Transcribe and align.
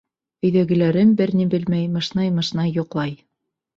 Өйҙәгеләрем 0.47 1.11
бер 1.21 1.33
ни 1.41 1.47
белмәй 1.55 1.87
мышнай-мышнай 1.99 2.77
йоҡлай. 2.79 3.19